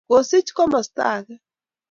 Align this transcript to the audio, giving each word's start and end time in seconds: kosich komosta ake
kosich 0.09 0.49
komosta 0.57 1.01
ake 1.15 1.35